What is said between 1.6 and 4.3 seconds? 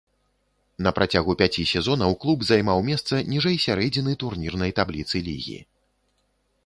сезонаў клуб займаў месца ніжэй сярэдзіны